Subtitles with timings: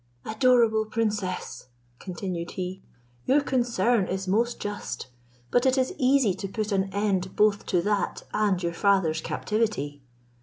[0.25, 1.67] "Adorable princess,"
[1.99, 2.81] continued he,
[3.25, 5.05] "your concern is most just,
[5.51, 10.01] but it is easy to put an end both to that and your father's captivity.